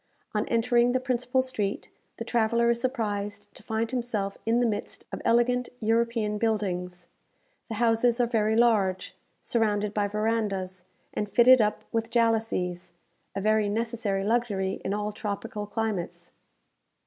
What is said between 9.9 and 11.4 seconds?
by verandahs, and